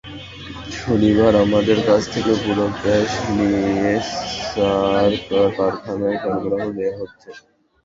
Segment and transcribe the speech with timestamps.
[0.77, 3.91] শনিবার আমাদের কাছ থেকে পুরো গ্যাস নিয়ে
[4.43, 5.11] সার
[5.57, 7.29] কারখানায় সরবরাহ দেওয়া হচ্ছে।